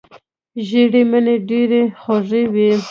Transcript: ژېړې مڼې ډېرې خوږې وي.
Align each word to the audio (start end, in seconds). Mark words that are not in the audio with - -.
ژېړې 0.67 1.01
مڼې 1.11 1.35
ډېرې 1.49 1.81
خوږې 2.01 2.43
وي. 2.53 2.71